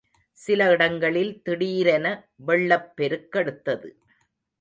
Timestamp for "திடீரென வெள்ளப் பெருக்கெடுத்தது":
1.43-3.91